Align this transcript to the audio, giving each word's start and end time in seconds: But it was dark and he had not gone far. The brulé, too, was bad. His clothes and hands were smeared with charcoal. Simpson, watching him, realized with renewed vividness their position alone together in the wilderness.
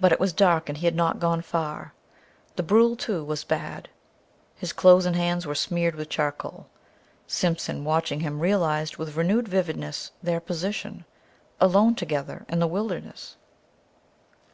But 0.00 0.10
it 0.10 0.18
was 0.18 0.32
dark 0.32 0.70
and 0.70 0.78
he 0.78 0.86
had 0.86 0.94
not 0.94 1.18
gone 1.20 1.42
far. 1.42 1.92
The 2.56 2.62
brulé, 2.62 2.96
too, 2.98 3.22
was 3.22 3.44
bad. 3.44 3.90
His 4.56 4.72
clothes 4.72 5.04
and 5.04 5.14
hands 5.14 5.44
were 5.46 5.54
smeared 5.54 5.96
with 5.96 6.08
charcoal. 6.08 6.68
Simpson, 7.26 7.84
watching 7.84 8.20
him, 8.20 8.40
realized 8.40 8.96
with 8.96 9.16
renewed 9.18 9.46
vividness 9.46 10.12
their 10.22 10.40
position 10.40 11.04
alone 11.60 11.94
together 11.94 12.46
in 12.48 12.58
the 12.58 12.66
wilderness. 12.66 13.36